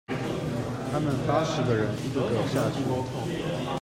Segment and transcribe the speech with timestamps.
[0.91, 2.83] 他們八十個人一個個下去